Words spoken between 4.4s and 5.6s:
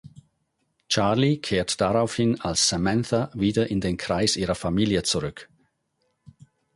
Familie zurück.